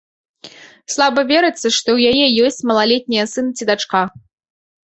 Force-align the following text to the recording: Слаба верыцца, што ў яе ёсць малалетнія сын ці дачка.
Слаба 0.93 1.21
верыцца, 1.33 1.59
што 1.77 1.89
ў 1.97 1.99
яе 2.13 2.25
ёсць 2.47 2.65
малалетнія 2.71 3.29
сын 3.35 3.45
ці 3.59 3.63
дачка. 3.73 4.01